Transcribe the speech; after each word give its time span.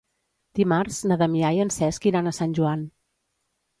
Dimarts 0.59 1.01
na 1.11 1.19
Damià 1.23 1.53
i 1.57 1.63
en 1.67 1.73
Cesc 1.77 2.09
iran 2.13 2.31
a 2.33 2.37
Sant 2.39 2.57
Joan. 2.61 2.89